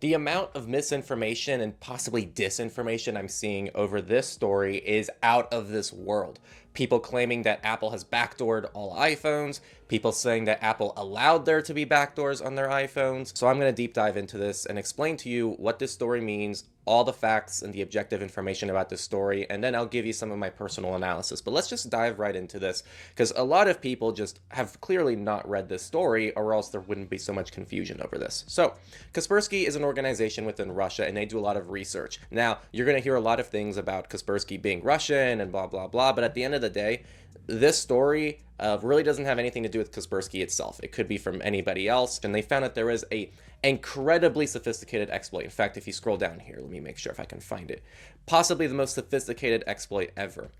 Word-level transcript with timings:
The 0.00 0.14
amount 0.14 0.50
of 0.54 0.68
misinformation 0.68 1.60
and 1.60 1.80
possibly 1.80 2.24
disinformation 2.24 3.18
I'm 3.18 3.26
seeing 3.26 3.68
over 3.74 4.00
this 4.00 4.28
story 4.28 4.76
is 4.76 5.10
out 5.24 5.52
of 5.52 5.70
this 5.70 5.92
world. 5.92 6.38
People 6.78 7.00
claiming 7.00 7.42
that 7.42 7.58
Apple 7.64 7.90
has 7.90 8.04
backdoored 8.04 8.70
all 8.72 8.94
iPhones, 8.94 9.58
people 9.88 10.12
saying 10.12 10.44
that 10.44 10.62
Apple 10.62 10.92
allowed 10.96 11.44
there 11.44 11.60
to 11.60 11.74
be 11.74 11.84
backdoors 11.84 12.44
on 12.44 12.54
their 12.54 12.68
iPhones. 12.68 13.36
So 13.36 13.48
I'm 13.48 13.58
going 13.58 13.72
to 13.72 13.76
deep 13.76 13.94
dive 13.94 14.16
into 14.16 14.38
this 14.38 14.64
and 14.64 14.78
explain 14.78 15.16
to 15.16 15.28
you 15.28 15.54
what 15.58 15.80
this 15.80 15.90
story 15.90 16.20
means, 16.20 16.66
all 16.88 17.04
the 17.04 17.12
facts 17.12 17.60
and 17.60 17.74
the 17.74 17.82
objective 17.82 18.22
information 18.22 18.70
about 18.70 18.88
this 18.88 19.02
story, 19.02 19.48
and 19.50 19.62
then 19.62 19.74
I'll 19.74 19.84
give 19.84 20.06
you 20.06 20.14
some 20.14 20.30
of 20.30 20.38
my 20.38 20.48
personal 20.48 20.94
analysis. 20.94 21.42
But 21.42 21.50
let's 21.52 21.68
just 21.68 21.90
dive 21.90 22.18
right 22.18 22.34
into 22.34 22.58
this 22.58 22.82
because 23.10 23.30
a 23.36 23.44
lot 23.44 23.68
of 23.68 23.82
people 23.82 24.12
just 24.12 24.40
have 24.52 24.80
clearly 24.80 25.14
not 25.14 25.46
read 25.46 25.68
this 25.68 25.82
story, 25.82 26.32
or 26.32 26.54
else 26.54 26.70
there 26.70 26.80
wouldn't 26.80 27.10
be 27.10 27.18
so 27.18 27.34
much 27.34 27.52
confusion 27.52 28.00
over 28.02 28.16
this. 28.16 28.44
So, 28.46 28.72
Kaspersky 29.12 29.66
is 29.66 29.76
an 29.76 29.84
organization 29.84 30.46
within 30.46 30.72
Russia 30.72 31.06
and 31.06 31.14
they 31.14 31.26
do 31.26 31.38
a 31.38 31.40
lot 31.40 31.58
of 31.58 31.68
research. 31.68 32.20
Now, 32.30 32.58
you're 32.72 32.86
going 32.86 32.96
to 32.96 33.02
hear 33.02 33.16
a 33.16 33.20
lot 33.20 33.38
of 33.38 33.48
things 33.48 33.76
about 33.76 34.08
Kaspersky 34.08 34.60
being 34.60 34.82
Russian 34.82 35.42
and 35.42 35.52
blah, 35.52 35.66
blah, 35.66 35.88
blah, 35.88 36.14
but 36.14 36.24
at 36.24 36.32
the 36.32 36.42
end 36.42 36.54
of 36.54 36.62
the 36.62 36.67
day, 36.70 37.02
this 37.46 37.78
story 37.78 38.40
uh, 38.60 38.78
really 38.82 39.02
doesn't 39.02 39.24
have 39.24 39.38
anything 39.38 39.62
to 39.62 39.68
do 39.68 39.78
with 39.78 39.92
Kaspersky 39.92 40.42
itself. 40.42 40.80
It 40.82 40.92
could 40.92 41.08
be 41.08 41.18
from 41.18 41.40
anybody 41.42 41.88
else. 41.88 42.20
And 42.22 42.34
they 42.34 42.42
found 42.42 42.64
that 42.64 42.74
there 42.74 42.90
is 42.90 43.04
a 43.12 43.30
incredibly 43.62 44.46
sophisticated 44.46 45.10
exploit. 45.10 45.44
In 45.44 45.50
fact, 45.50 45.76
if 45.76 45.86
you 45.86 45.92
scroll 45.92 46.16
down 46.16 46.38
here, 46.38 46.58
let 46.60 46.70
me 46.70 46.80
make 46.80 46.98
sure 46.98 47.12
if 47.12 47.20
I 47.20 47.24
can 47.24 47.40
find 47.40 47.70
it. 47.70 47.82
Possibly 48.26 48.66
the 48.66 48.74
most 48.74 48.94
sophisticated 48.94 49.64
exploit 49.66 50.10
ever. 50.16 50.50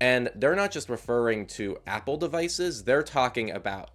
And 0.00 0.30
they're 0.34 0.56
not 0.56 0.70
just 0.70 0.88
referring 0.88 1.46
to 1.48 1.78
Apple 1.86 2.16
devices, 2.16 2.84
they're 2.84 3.02
talking 3.02 3.50
about 3.50 3.90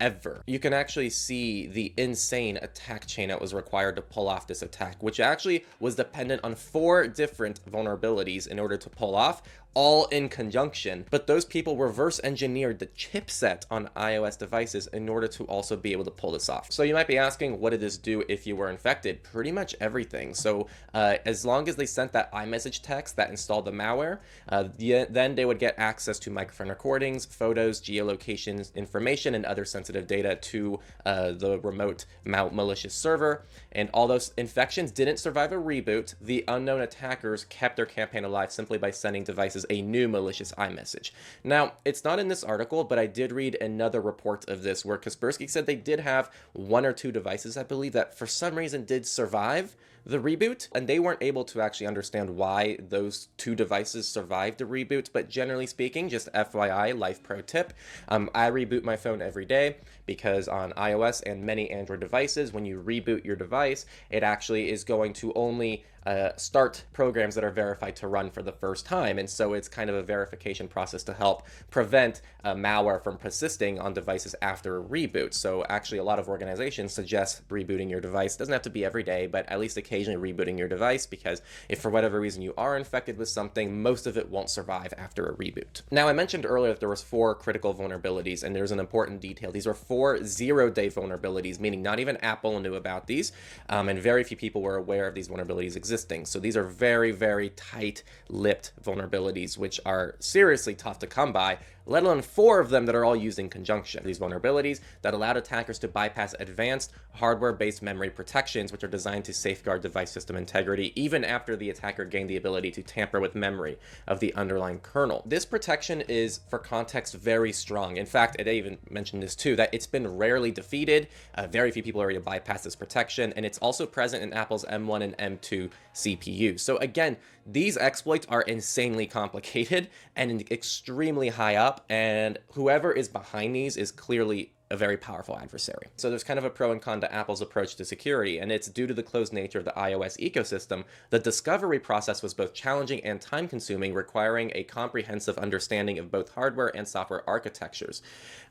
ever. 0.00 0.42
You 0.46 0.58
can 0.58 0.72
actually 0.72 1.10
see 1.10 1.66
the 1.66 1.92
insane 1.96 2.58
attack 2.60 3.06
chain 3.06 3.28
that 3.28 3.40
was 3.40 3.54
required 3.54 3.96
to 3.96 4.02
pull 4.02 4.28
off 4.28 4.46
this 4.46 4.62
attack, 4.62 5.02
which 5.02 5.20
actually 5.20 5.64
was 5.80 5.94
dependent 5.94 6.42
on 6.44 6.54
four 6.54 7.06
different 7.06 7.60
vulnerabilities 7.70 8.46
in 8.46 8.58
order 8.58 8.76
to 8.76 8.90
pull 8.90 9.14
off, 9.14 9.42
all 9.74 10.06
in 10.06 10.28
conjunction, 10.28 11.04
but 11.10 11.26
those 11.26 11.44
people 11.44 11.76
reverse 11.76 12.20
engineered 12.22 12.78
the 12.78 12.86
chipset 12.86 13.64
on 13.70 13.88
iOS 13.96 14.38
devices 14.38 14.86
in 14.88 15.08
order 15.08 15.26
to 15.26 15.44
also 15.44 15.76
be 15.76 15.92
able 15.92 16.04
to 16.04 16.10
pull 16.10 16.30
this 16.30 16.48
off. 16.48 16.70
So 16.70 16.82
you 16.82 16.94
might 16.94 17.06
be 17.06 17.18
asking, 17.18 17.60
what 17.60 17.70
did 17.70 17.80
this 17.80 17.98
do 17.98 18.24
if 18.28 18.46
you 18.46 18.56
were 18.56 18.70
infected? 18.70 19.22
Pretty 19.22 19.52
much 19.52 19.74
everything. 19.80 20.34
So 20.34 20.68
uh, 20.92 21.16
as 21.26 21.44
long 21.44 21.68
as 21.68 21.76
they 21.76 21.86
sent 21.86 22.12
that 22.12 22.32
iMessage 22.32 22.82
text 22.82 23.16
that 23.16 23.30
installed 23.30 23.64
the 23.64 23.72
malware, 23.72 24.20
uh, 24.48 24.64
the, 24.76 25.06
then 25.10 25.34
they 25.34 25.44
would 25.44 25.58
get 25.58 25.74
access 25.78 26.18
to 26.20 26.30
microphone 26.30 26.68
recordings, 26.68 27.24
photos, 27.24 27.80
geolocations, 27.80 28.74
information, 28.74 29.34
and 29.34 29.44
other 29.44 29.64
sensitive 29.64 30.06
data 30.06 30.36
to 30.36 30.78
uh, 31.04 31.32
the 31.32 31.58
remote 31.60 32.06
malicious 32.24 32.94
server. 32.94 33.44
And 33.72 33.90
all 33.92 34.06
those 34.06 34.32
infections 34.36 34.90
didn't 34.92 35.18
survive 35.18 35.52
a 35.52 35.56
reboot. 35.56 36.14
The 36.20 36.44
unknown 36.48 36.80
attackers 36.80 37.44
kept 37.46 37.76
their 37.76 37.86
campaign 37.86 38.24
alive 38.24 38.52
simply 38.52 38.78
by 38.78 38.90
sending 38.90 39.24
devices 39.24 39.63
a 39.70 39.82
new 39.82 40.08
malicious 40.08 40.52
iMessage. 40.52 41.10
Now, 41.42 41.74
it's 41.84 42.04
not 42.04 42.18
in 42.18 42.28
this 42.28 42.44
article, 42.44 42.84
but 42.84 42.98
I 42.98 43.06
did 43.06 43.32
read 43.32 43.56
another 43.60 44.00
report 44.00 44.48
of 44.48 44.62
this 44.62 44.84
where 44.84 44.98
Kaspersky 44.98 45.48
said 45.48 45.66
they 45.66 45.76
did 45.76 46.00
have 46.00 46.30
one 46.52 46.84
or 46.84 46.92
two 46.92 47.12
devices, 47.12 47.56
I 47.56 47.62
believe, 47.62 47.92
that 47.92 48.16
for 48.16 48.26
some 48.26 48.56
reason 48.56 48.84
did 48.84 49.06
survive 49.06 49.76
the 50.06 50.18
reboot, 50.18 50.68
and 50.74 50.86
they 50.86 50.98
weren't 50.98 51.22
able 51.22 51.44
to 51.44 51.60
actually 51.60 51.86
understand 51.86 52.36
why 52.36 52.76
those 52.78 53.28
two 53.36 53.54
devices 53.54 54.06
survived 54.06 54.58
the 54.58 54.64
reboot. 54.64 55.10
But 55.12 55.28
generally 55.28 55.66
speaking, 55.66 56.08
just 56.08 56.32
FYI, 56.32 56.98
life 56.98 57.22
pro 57.22 57.40
tip 57.40 57.72
um, 58.08 58.30
I 58.34 58.50
reboot 58.50 58.82
my 58.82 58.96
phone 58.96 59.22
every 59.22 59.44
day 59.44 59.76
because 60.06 60.48
on 60.48 60.72
iOS 60.72 61.22
and 61.24 61.44
many 61.44 61.70
Android 61.70 62.00
devices, 62.00 62.52
when 62.52 62.64
you 62.64 62.82
reboot 62.82 63.24
your 63.24 63.36
device, 63.36 63.86
it 64.10 64.22
actually 64.22 64.70
is 64.70 64.84
going 64.84 65.12
to 65.14 65.32
only 65.34 65.84
uh, 66.06 66.36
start 66.36 66.84
programs 66.92 67.34
that 67.34 67.44
are 67.44 67.50
verified 67.50 67.96
to 67.96 68.08
run 68.08 68.30
for 68.30 68.42
the 68.42 68.52
first 68.52 68.84
time. 68.84 69.18
And 69.18 69.28
so 69.28 69.54
it's 69.54 69.68
kind 69.68 69.88
of 69.88 69.96
a 69.96 70.02
verification 70.02 70.68
process 70.68 71.02
to 71.04 71.14
help 71.14 71.44
prevent 71.70 72.20
uh, 72.44 72.54
malware 72.54 73.02
from 73.02 73.16
persisting 73.16 73.78
on 73.78 73.94
devices 73.94 74.34
after 74.42 74.78
a 74.78 74.82
reboot. 74.82 75.32
So 75.32 75.64
actually, 75.68 75.98
a 75.98 76.04
lot 76.04 76.18
of 76.18 76.28
organizations 76.28 76.92
suggest 76.92 77.48
rebooting 77.48 77.88
your 77.88 78.00
device. 78.00 78.34
It 78.34 78.38
doesn't 78.38 78.52
have 78.52 78.62
to 78.62 78.70
be 78.70 78.84
every 78.84 79.02
day, 79.02 79.26
but 79.26 79.48
at 79.48 79.58
least 79.58 79.78
occasionally 79.94 80.32
rebooting 80.32 80.58
your 80.58 80.68
device 80.68 81.06
because 81.06 81.40
if 81.68 81.80
for 81.80 81.90
whatever 81.90 82.20
reason 82.20 82.42
you 82.42 82.52
are 82.56 82.76
infected 82.76 83.16
with 83.16 83.28
something, 83.28 83.80
most 83.82 84.06
of 84.06 84.16
it 84.16 84.28
won't 84.28 84.50
survive 84.50 84.92
after 84.98 85.26
a 85.26 85.34
reboot. 85.34 85.82
Now, 85.90 86.08
I 86.08 86.12
mentioned 86.12 86.44
earlier 86.46 86.72
that 86.72 86.80
there 86.80 86.88
was 86.88 87.02
four 87.02 87.34
critical 87.34 87.74
vulnerabilities, 87.74 88.42
and 88.42 88.54
there's 88.54 88.72
an 88.72 88.80
important 88.80 89.20
detail. 89.20 89.52
These 89.52 89.66
are 89.66 89.74
four 89.74 90.24
zero-day 90.24 90.90
vulnerabilities, 90.90 91.60
meaning 91.60 91.82
not 91.82 91.98
even 91.98 92.16
Apple 92.18 92.60
knew 92.60 92.74
about 92.74 93.06
these, 93.06 93.32
um, 93.68 93.88
and 93.88 93.98
very 93.98 94.24
few 94.24 94.36
people 94.36 94.62
were 94.62 94.76
aware 94.76 95.06
of 95.06 95.14
these 95.14 95.28
vulnerabilities 95.28 95.76
existing 95.76 95.94
existing. 95.94 96.26
So 96.26 96.40
these 96.40 96.56
are 96.56 96.64
very, 96.64 97.12
very 97.12 97.50
tight 97.50 98.02
lipped 98.28 98.72
vulnerabilities, 98.82 99.56
which 99.56 99.80
are 99.86 100.16
seriously 100.18 100.74
tough 100.74 100.98
to 101.00 101.06
come 101.06 101.32
by 101.32 101.58
let 101.86 102.02
alone 102.02 102.22
four 102.22 102.60
of 102.60 102.70
them 102.70 102.86
that 102.86 102.94
are 102.94 103.04
all 103.04 103.16
used 103.16 103.38
in 103.38 103.48
conjunction. 103.48 104.04
These 104.04 104.18
vulnerabilities 104.18 104.80
that 105.02 105.14
allowed 105.14 105.36
attackers 105.36 105.78
to 105.80 105.88
bypass 105.88 106.34
advanced 106.38 106.92
hardware-based 107.14 107.82
memory 107.82 108.10
protections, 108.10 108.72
which 108.72 108.84
are 108.84 108.88
designed 108.88 109.24
to 109.26 109.32
safeguard 109.32 109.82
device 109.82 110.10
system 110.10 110.36
integrity, 110.36 110.92
even 111.00 111.24
after 111.24 111.56
the 111.56 111.70
attacker 111.70 112.04
gained 112.04 112.30
the 112.30 112.36
ability 112.36 112.70
to 112.72 112.82
tamper 112.82 113.20
with 113.20 113.34
memory 113.34 113.78
of 114.06 114.20
the 114.20 114.34
underlying 114.34 114.80
kernel. 114.80 115.22
This 115.26 115.44
protection 115.44 116.00
is, 116.02 116.40
for 116.48 116.58
context, 116.58 117.14
very 117.14 117.52
strong. 117.52 117.96
In 117.96 118.06
fact, 118.06 118.36
I 118.38 118.48
even 118.50 118.78
mentioned 118.90 119.22
this 119.22 119.36
too, 119.36 119.56
that 119.56 119.70
it's 119.72 119.86
been 119.86 120.16
rarely 120.16 120.50
defeated. 120.50 121.08
Uh, 121.34 121.46
very 121.46 121.70
few 121.70 121.82
people 121.82 122.02
are 122.02 122.10
able 122.10 122.20
to 122.20 122.24
bypass 122.24 122.64
this 122.64 122.76
protection, 122.76 123.32
and 123.36 123.44
it's 123.46 123.58
also 123.58 123.86
present 123.86 124.22
in 124.22 124.32
Apple's 124.32 124.64
M1 124.64 125.02
and 125.02 125.40
M2 125.40 125.70
CPUs. 125.94 126.60
So 126.60 126.76
again, 126.78 127.16
these 127.46 127.76
exploits 127.76 128.26
are 128.28 128.42
insanely 128.42 129.06
complicated 129.06 129.88
and 130.16 130.50
extremely 130.50 131.28
high 131.28 131.56
up, 131.56 131.84
and 131.88 132.38
whoever 132.52 132.92
is 132.92 133.08
behind 133.08 133.54
these 133.54 133.76
is 133.76 133.92
clearly 133.92 134.53
a 134.70 134.76
very 134.76 134.96
powerful 134.96 135.38
adversary. 135.38 135.88
So 135.96 136.08
there's 136.08 136.24
kind 136.24 136.38
of 136.38 136.44
a 136.44 136.50
pro 136.50 136.72
and 136.72 136.80
con 136.80 137.00
to 137.02 137.12
Apple's 137.12 137.42
approach 137.42 137.76
to 137.76 137.84
security, 137.84 138.38
and 138.38 138.50
it's 138.50 138.68
due 138.68 138.86
to 138.86 138.94
the 138.94 139.02
closed 139.02 139.32
nature 139.32 139.58
of 139.58 139.66
the 139.66 139.72
iOS 139.72 140.18
ecosystem. 140.18 140.84
The 141.10 141.18
discovery 141.18 141.78
process 141.78 142.22
was 142.22 142.32
both 142.32 142.54
challenging 142.54 143.04
and 143.04 143.20
time 143.20 143.46
consuming, 143.46 143.92
requiring 143.92 144.50
a 144.54 144.64
comprehensive 144.64 145.36
understanding 145.38 145.98
of 145.98 146.10
both 146.10 146.30
hardware 146.34 146.74
and 146.74 146.88
software 146.88 147.28
architectures. 147.28 148.02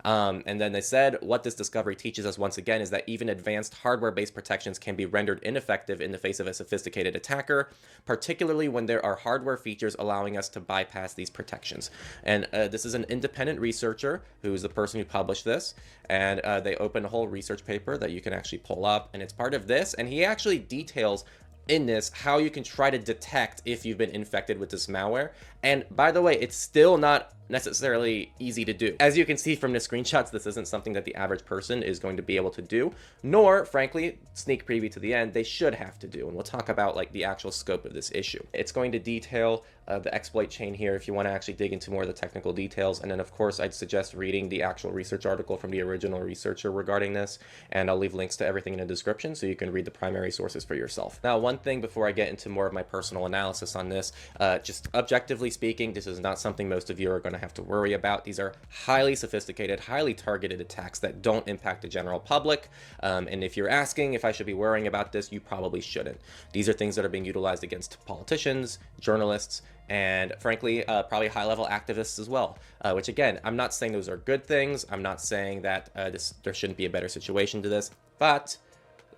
Um, 0.06 0.44
and 0.46 0.60
then 0.60 0.72
they 0.72 0.82
said 0.82 1.18
what 1.22 1.44
this 1.44 1.56
discovery 1.56 1.96
teaches 1.96 2.26
us 2.26 2.38
once 2.38 2.58
again 2.58 2.82
is 2.82 2.90
that 2.90 3.04
even 3.08 3.30
advanced 3.30 3.74
hardware 3.74 4.12
based 4.12 4.34
protections 4.34 4.78
can 4.78 4.96
be 4.96 5.06
rendered 5.06 5.42
ineffective 5.44 6.02
in 6.02 6.12
the 6.12 6.18
face 6.18 6.40
of 6.40 6.48
a 6.48 6.54
sophisticated 6.54 7.16
attacker, 7.16 7.70
particularly 8.06 8.68
when 8.68 8.86
there 8.86 9.04
are 9.04 9.16
hardware 9.16 9.58
features 9.58 9.96
allowing 9.98 10.38
us 10.38 10.50
to 10.50 10.60
bypass 10.60 11.14
these 11.14 11.30
protections. 11.30 11.90
And 12.24 12.48
uh, 12.54 12.68
this 12.68 12.86
is 12.86 12.94
an 12.94 13.06
independent 13.06 13.60
researcher 13.60 14.22
who's 14.42 14.62
the 14.62 14.70
person 14.70 15.00
who 15.00 15.06
published 15.06 15.46
this 15.46 15.74
and 16.10 16.40
uh, 16.42 16.60
they 16.60 16.76
open 16.78 17.06
a 17.06 17.08
whole 17.08 17.28
research 17.28 17.66
paper 17.66 17.98
that 17.98 18.12
you 18.12 18.22
can 18.22 18.34
actually 18.34 18.58
pull 18.60 18.86
up 18.86 19.10
and 19.14 19.22
it's 19.22 19.34
part 19.34 19.54
of 19.54 19.68
this 19.68 19.94
and 19.96 20.08
he 20.08 20.24
actually 20.24 20.60
details 20.60 21.26
in 21.70 21.86
this 21.86 22.12
how 22.14 22.38
you 22.38 22.50
can 22.50 22.64
try 22.64 22.90
to 22.90 22.98
detect 22.98 23.62
if 23.66 23.86
you've 23.86 23.98
been 23.98 24.10
infected 24.10 24.58
with 24.60 24.70
this 24.70 24.88
malware 24.88 25.32
and 25.64 25.86
by 25.92 26.12
the 26.12 26.22
way 26.22 26.34
it's 26.36 26.56
still 26.56 26.98
not 26.98 27.34
necessarily 27.50 28.34
easy 28.40 28.66
to 28.66 28.74
do. 28.74 28.96
As 29.00 29.18
you 29.18 29.26
can 29.26 29.38
see 29.38 29.56
from 29.56 29.74
the 29.74 29.80
screenshots, 29.80 30.32
this 30.32 30.48
isn't 30.48 30.68
something 30.68 30.94
that 30.94 31.06
the 31.06 31.16
average 31.16 31.46
person 31.46 31.84
is 31.84 32.00
going 32.00 32.18
to 32.18 32.24
be 32.24 32.36
able 32.36 32.52
to 32.52 32.62
do, 32.62 32.92
nor, 33.22 33.66
frankly, 33.66 34.20
sneak 34.34 34.66
preview 34.66 34.92
to 34.92 35.00
the 35.00 35.14
end, 35.14 35.34
they 35.34 35.44
should 35.44 35.76
have 35.76 36.00
to 36.00 36.08
do. 36.08 36.28
And 36.28 36.36
we'll 36.36 36.44
talk 36.44 36.70
about 36.70 36.96
like 36.96 37.12
the 37.12 37.24
actual 37.24 37.52
scope 37.52 37.86
of 37.86 37.94
this 37.94 38.12
issue. 38.14 38.44
It's 38.54 38.72
going 38.72 38.92
to 38.94 39.00
detail 39.00 39.64
uh, 39.88 40.00
the 40.00 40.14
exploit 40.14 40.50
chain 40.50 40.74
here 40.74 40.96
if 40.96 41.08
you 41.08 41.14
want 41.14 41.28
to 41.28 41.32
actually 41.32 41.56
dig 41.56 41.74
into 41.74 41.92
more 41.92 42.04
of 42.04 42.08
the 42.08 42.14
technical 42.14 42.54
details. 42.54 43.02
And 43.02 43.12
then, 43.12 43.20
of 43.20 43.32
course, 43.32 43.60
I'd 43.60 43.74
suggest 43.74 44.14
reading 44.14 44.50
the 44.50 44.64
actual 44.64 44.92
research 44.92 45.26
article 45.26 45.58
from 45.58 45.72
the 45.72 45.82
original 45.82 46.22
researcher 46.22 46.72
regarding 46.72 47.14
this. 47.14 47.40
And 47.72 47.90
I'll 47.90 47.98
leave 47.98 48.14
links 48.14 48.36
to 48.38 48.46
everything 48.46 48.74
in 48.74 48.80
the 48.80 48.86
description 48.86 49.36
so 49.36 49.46
you 49.46 49.56
can 49.56 49.72
read 49.72 49.86
the 49.86 49.92
primary 49.92 50.32
sources 50.32 50.64
for 50.64 50.76
yourself. 50.76 51.20
Now, 51.24 51.38
one 51.38 51.58
thing 51.58 51.82
before 51.82 52.08
I 52.08 52.12
get 52.12 52.30
into 52.30 52.50
more 52.50 52.68
of 52.68 52.74
my 52.74 52.84
personal 52.84 53.26
analysis 53.26 53.76
on 53.76 53.90
this, 53.90 54.12
uh, 54.40 54.60
just 54.60 54.88
objectively 54.94 55.50
speaking, 55.50 55.94
this 55.94 56.08
is 56.08 56.20
not 56.20 56.40
something 56.40 56.70
most 56.70 56.90
of 56.90 57.00
you 57.00 57.12
are 57.12 57.20
going 57.20 57.34
to 57.34 57.40
have 57.40 57.54
to 57.56 57.64
worry 57.64 57.94
about. 57.94 58.24
These 58.24 58.40
are 58.40 58.54
highly 58.70 59.16
sophisticated, 59.16 59.80
highly 59.82 60.14
targeted 60.14 60.62
attacks 60.62 61.00
that 61.00 61.22
don't 61.22 61.48
impact 61.48 61.82
the 61.82 61.88
general 61.88 62.20
public. 62.20 62.70
Um, 63.02 63.28
and 63.30 63.44
if 63.44 63.58
you're 63.58 63.70
asking 63.70 64.14
if 64.14 64.26
I 64.26 64.32
should 64.32 64.46
be 64.46 64.54
worrying 64.54 64.88
about 64.88 65.12
this, 65.12 65.32
you 65.32 65.40
probably 65.40 65.82
shouldn't. 65.82 66.20
These 66.54 66.70
are 66.70 66.74
things 66.74 66.96
that 66.96 67.06
are 67.06 67.10
being 67.10 67.26
utilized 67.26 67.64
against 67.64 68.04
politicians, 68.06 68.80
journalists, 69.00 69.62
and 69.90 70.34
frankly, 70.40 70.86
uh, 70.86 71.04
probably 71.04 71.28
high 71.28 71.46
level 71.46 71.68
activists 71.68 72.20
as 72.20 72.30
well. 72.30 72.58
Uh, 72.82 72.94
which 72.94 73.08
again, 73.08 73.40
I'm 73.44 73.56
not 73.56 73.74
saying 73.74 73.92
those 73.92 74.10
are 74.10 74.18
good 74.18 74.46
things. 74.46 74.86
I'm 74.90 75.02
not 75.02 75.22
saying 75.22 75.62
that 75.64 75.90
uh, 75.96 76.10
this 76.10 76.34
there 76.44 76.54
shouldn't 76.54 76.78
be 76.78 76.86
a 76.86 76.90
better 76.90 77.10
situation 77.10 77.62
to 77.64 77.70
this, 77.70 77.92
but 78.18 78.58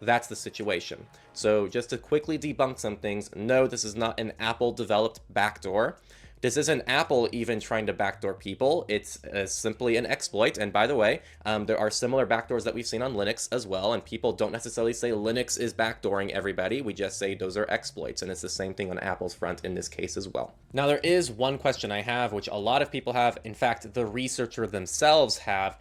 that's 0.02 0.28
the 0.28 0.36
situation. 0.36 1.06
So 1.34 1.68
just 1.68 1.90
to 1.92 1.98
quickly 1.98 2.38
debunk 2.38 2.80
some 2.80 2.98
things, 2.98 3.30
no, 3.36 3.68
this 3.68 3.84
is 3.84 3.96
not 3.96 4.20
an 4.20 4.34
Apple 4.40 4.72
developed 4.72 5.22
backdoor. 5.30 5.98
This 6.46 6.58
isn't 6.58 6.84
Apple 6.86 7.28
even 7.32 7.60
trying 7.60 7.88
to 7.88 7.94
backdoor 7.94 8.36
people. 8.36 8.86
It's 8.88 9.24
uh, 9.24 9.48
simply 9.48 9.98
an 9.98 10.06
exploit. 10.06 10.60
And 10.60 10.72
by 10.72 10.86
the 10.86 10.96
way, 10.96 11.24
um, 11.44 11.66
there 11.66 11.80
are 11.80 11.90
similar 11.90 12.28
backdoors 12.28 12.66
that 12.66 12.76
we've 12.76 12.86
seen 12.86 13.02
on 13.02 13.16
Linux 13.16 13.50
as 13.52 13.66
well. 13.66 13.94
And 13.94 14.06
people 14.06 14.32
don't 14.32 14.52
necessarily 14.52 14.94
say 14.94 15.10
Linux 15.10 15.60
is 15.60 15.74
backdooring 15.74 16.30
everybody. 16.30 16.84
We 16.84 16.94
just 16.94 17.18
say 17.18 17.34
those 17.34 17.58
are 17.58 17.66
exploits. 17.68 18.22
And 18.22 18.30
it's 18.30 18.42
the 18.42 18.50
same 18.50 18.76
thing 18.76 18.92
on 18.92 19.00
Apple's 19.00 19.34
front 19.34 19.66
in 19.66 19.74
this 19.74 19.88
case 19.88 20.18
as 20.18 20.28
well. 20.28 20.54
Now, 20.72 20.86
there 20.86 21.00
is 21.00 21.32
one 21.32 21.58
question 21.58 21.92
I 21.92 22.04
have, 22.04 22.32
which 22.32 22.48
a 22.48 22.58
lot 22.58 22.84
of 22.84 22.92
people 22.92 23.14
have. 23.14 23.40
In 23.44 23.56
fact, 23.56 23.92
the 23.96 24.06
researcher 24.06 24.68
themselves 24.68 25.40
have 25.40 25.80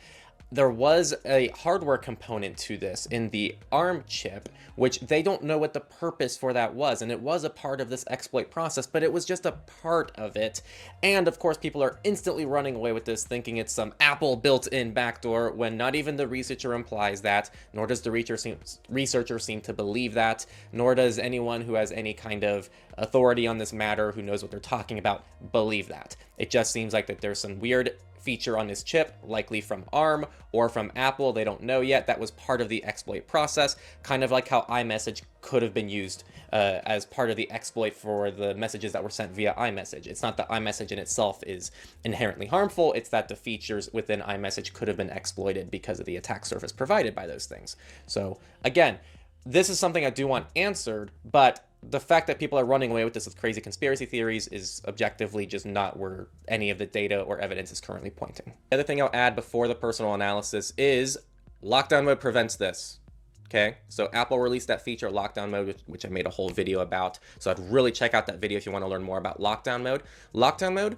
there 0.52 0.70
was 0.70 1.14
a 1.24 1.48
hardware 1.48 1.98
component 1.98 2.56
to 2.56 2.76
this 2.76 3.06
in 3.06 3.30
the 3.30 3.56
ARM 3.72 4.04
chip, 4.06 4.48
which 4.76 5.00
they 5.00 5.22
don't 5.22 5.42
know 5.42 5.58
what 5.58 5.72
the 5.72 5.80
purpose 5.80 6.36
for 6.36 6.52
that 6.52 6.74
was. 6.74 7.02
And 7.02 7.10
it 7.10 7.20
was 7.20 7.42
a 7.44 7.50
part 7.50 7.80
of 7.80 7.90
this 7.90 8.04
exploit 8.08 8.50
process, 8.50 8.86
but 8.86 9.02
it 9.02 9.12
was 9.12 9.24
just 9.24 9.46
a 9.46 9.52
part 9.82 10.12
of 10.16 10.36
it. 10.36 10.62
And 11.02 11.26
of 11.26 11.38
course, 11.38 11.56
people 11.56 11.82
are 11.82 11.98
instantly 12.04 12.46
running 12.46 12.76
away 12.76 12.92
with 12.92 13.04
this, 13.04 13.24
thinking 13.24 13.56
it's 13.56 13.72
some 13.72 13.94
Apple 13.98 14.36
built 14.36 14.68
in 14.68 14.92
backdoor, 14.92 15.50
when 15.52 15.76
not 15.76 15.94
even 15.94 16.16
the 16.16 16.28
researcher 16.28 16.74
implies 16.74 17.22
that, 17.22 17.50
nor 17.72 17.86
does 17.86 18.02
the 18.02 18.10
researcher 18.10 19.38
seem 19.38 19.60
to 19.60 19.72
believe 19.72 20.14
that, 20.14 20.46
nor 20.72 20.94
does 20.94 21.18
anyone 21.18 21.62
who 21.62 21.74
has 21.74 21.90
any 21.90 22.14
kind 22.14 22.44
of 22.44 22.70
authority 22.96 23.46
on 23.46 23.58
this 23.58 23.72
matter 23.72 24.12
who 24.12 24.22
knows 24.22 24.42
what 24.42 24.52
they're 24.52 24.60
talking 24.60 24.98
about 24.98 25.24
believe 25.52 25.88
that. 25.88 26.14
It 26.38 26.50
just 26.50 26.72
seems 26.72 26.92
like 26.92 27.06
that 27.08 27.20
there's 27.20 27.40
some 27.40 27.58
weird 27.58 27.96
feature 28.20 28.56
on 28.56 28.68
this 28.68 28.82
chip, 28.82 29.18
likely 29.22 29.60
from 29.60 29.84
ARM 29.92 30.24
or 30.52 30.68
from 30.68 30.92
Apple. 30.94 31.32
They 31.32 31.44
don't 31.44 31.62
know 31.62 31.80
yet. 31.80 32.06
That 32.06 32.20
was 32.20 32.30
part 32.32 32.60
of 32.60 32.68
the 32.68 32.84
exploit 32.84 33.26
process, 33.26 33.76
kind 34.02 34.22
of 34.22 34.30
like 34.30 34.48
how 34.48 34.62
iMessage 34.62 35.22
could 35.40 35.62
have 35.62 35.74
been 35.74 35.88
used 35.88 36.24
uh, 36.52 36.80
as 36.86 37.04
part 37.04 37.30
of 37.30 37.36
the 37.36 37.50
exploit 37.50 37.94
for 37.94 38.30
the 38.30 38.54
messages 38.54 38.92
that 38.92 39.02
were 39.02 39.10
sent 39.10 39.32
via 39.32 39.52
iMessage. 39.54 40.06
It's 40.06 40.22
not 40.22 40.36
that 40.36 40.48
iMessage 40.48 40.92
in 40.92 40.98
itself 40.98 41.42
is 41.46 41.70
inherently 42.04 42.46
harmful, 42.46 42.92
it's 42.92 43.08
that 43.10 43.28
the 43.28 43.36
features 43.36 43.90
within 43.92 44.20
iMessage 44.20 44.72
could 44.72 44.88
have 44.88 44.96
been 44.96 45.10
exploited 45.10 45.70
because 45.70 45.98
of 45.98 46.06
the 46.06 46.16
attack 46.16 46.46
surface 46.46 46.72
provided 46.72 47.14
by 47.14 47.26
those 47.26 47.46
things. 47.46 47.76
So, 48.06 48.38
again, 48.64 48.98
this 49.44 49.68
is 49.68 49.78
something 49.78 50.06
I 50.06 50.10
do 50.10 50.26
want 50.26 50.46
answered, 50.56 51.10
but 51.24 51.66
the 51.90 52.00
fact 52.00 52.26
that 52.26 52.38
people 52.38 52.58
are 52.58 52.64
running 52.64 52.90
away 52.90 53.04
with 53.04 53.14
this 53.14 53.26
with 53.26 53.36
crazy 53.36 53.60
conspiracy 53.60 54.06
theories 54.06 54.48
is 54.48 54.82
objectively 54.86 55.46
just 55.46 55.66
not 55.66 55.98
where 55.98 56.28
any 56.48 56.70
of 56.70 56.78
the 56.78 56.86
data 56.86 57.20
or 57.20 57.38
evidence 57.38 57.70
is 57.72 57.80
currently 57.80 58.10
pointing. 58.10 58.52
The 58.70 58.76
other 58.76 58.82
thing 58.82 59.00
I'll 59.00 59.10
add 59.12 59.34
before 59.34 59.68
the 59.68 59.74
personal 59.74 60.14
analysis 60.14 60.72
is 60.76 61.18
lockdown 61.62 62.04
mode 62.04 62.20
prevents 62.20 62.56
this. 62.56 62.98
Okay, 63.46 63.76
so 63.88 64.08
Apple 64.12 64.38
released 64.38 64.68
that 64.68 64.82
feature, 64.82 65.08
lockdown 65.10 65.50
mode, 65.50 65.76
which, 65.86 66.04
I 66.04 66.08
made 66.08 66.26
a 66.26 66.30
whole 66.30 66.48
video 66.48 66.80
about. 66.80 67.18
So 67.38 67.50
I'd 67.50 67.58
really 67.70 67.92
check 67.92 68.14
out 68.14 68.26
that 68.26 68.40
video 68.40 68.56
if 68.56 68.66
you 68.66 68.72
want 68.72 68.84
to 68.84 68.88
learn 68.88 69.02
more 69.02 69.18
about 69.18 69.38
lockdown 69.38 69.82
mode. 69.82 70.02
Lockdown 70.34 70.74
mode 70.74 70.96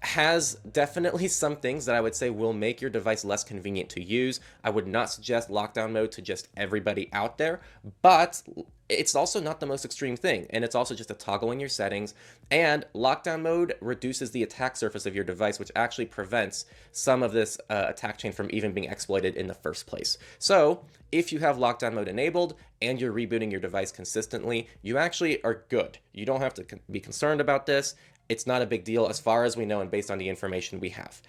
has 0.00 0.54
definitely 0.72 1.28
some 1.28 1.56
things 1.56 1.84
that 1.86 1.96
I 1.96 2.00
would 2.00 2.14
say 2.14 2.30
will 2.30 2.52
make 2.52 2.80
your 2.80 2.90
device 2.90 3.24
less 3.24 3.44
convenient 3.44 3.90
to 3.90 4.02
use. 4.02 4.40
I 4.64 4.70
would 4.70 4.86
not 4.86 5.10
suggest 5.10 5.50
lockdown 5.50 5.92
mode 5.92 6.12
to 6.12 6.22
just 6.22 6.48
everybody 6.56 7.10
out 7.12 7.36
there, 7.38 7.60
but 8.02 8.42
it's 8.90 9.14
also 9.14 9.40
not 9.40 9.60
the 9.60 9.66
most 9.66 9.84
extreme 9.84 10.16
thing. 10.16 10.46
And 10.50 10.64
it's 10.64 10.74
also 10.74 10.94
just 10.94 11.10
a 11.10 11.14
toggle 11.14 11.52
in 11.52 11.60
your 11.60 11.68
settings. 11.68 12.14
And 12.50 12.84
lockdown 12.94 13.42
mode 13.42 13.74
reduces 13.80 14.30
the 14.30 14.42
attack 14.42 14.76
surface 14.76 15.06
of 15.06 15.14
your 15.14 15.24
device, 15.24 15.58
which 15.58 15.72
actually 15.76 16.06
prevents 16.06 16.66
some 16.92 17.22
of 17.22 17.32
this 17.32 17.58
uh, 17.70 17.86
attack 17.88 18.18
chain 18.18 18.32
from 18.32 18.48
even 18.52 18.72
being 18.72 18.90
exploited 18.90 19.36
in 19.36 19.46
the 19.46 19.54
first 19.54 19.86
place. 19.86 20.18
So 20.38 20.84
if 21.12 21.32
you 21.32 21.38
have 21.38 21.56
lockdown 21.56 21.94
mode 21.94 22.08
enabled 22.08 22.54
and 22.82 23.00
you're 23.00 23.12
rebooting 23.12 23.50
your 23.50 23.60
device 23.60 23.92
consistently, 23.92 24.68
you 24.82 24.98
actually 24.98 25.42
are 25.44 25.64
good. 25.68 25.98
You 26.12 26.26
don't 26.26 26.40
have 26.40 26.54
to 26.54 26.66
be 26.90 27.00
concerned 27.00 27.40
about 27.40 27.66
this 27.66 27.94
it's 28.30 28.46
not 28.46 28.62
a 28.62 28.66
big 28.66 28.84
deal 28.84 29.08
as 29.08 29.18
far 29.18 29.42
as 29.44 29.56
we 29.56 29.66
know 29.66 29.80
and 29.80 29.90
based 29.90 30.08
on 30.08 30.18
the 30.18 30.28
information 30.28 30.78
we 30.78 30.90
have. 30.90 31.20